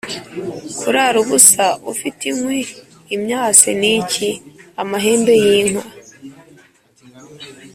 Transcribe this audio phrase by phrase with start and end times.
[0.79, 2.59] Kurara ubusa ufite inkwi
[3.15, 5.83] (imyase) ni iki ?-Amahembe y'inka.